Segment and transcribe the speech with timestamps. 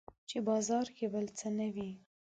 [0.29, 1.89] چې بازار کې بل څه نه وي